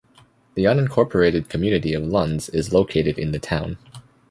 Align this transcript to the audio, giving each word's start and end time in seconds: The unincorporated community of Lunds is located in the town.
The 0.55 0.63
unincorporated 0.63 1.47
community 1.47 1.93
of 1.93 2.01
Lunds 2.01 2.51
is 2.51 2.73
located 2.73 3.19
in 3.19 3.33
the 3.33 3.37
town. 3.39 3.77